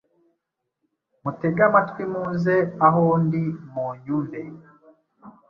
Mutege 1.23 1.61
amatwi, 1.69 2.03
muze 2.11 2.57
aho 2.87 3.03
ndi, 3.23 3.43
munyumve, 3.71 4.41